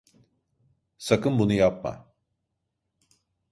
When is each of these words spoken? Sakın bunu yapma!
Sakın 0.97 1.39
bunu 1.39 1.53
yapma! 1.53 2.13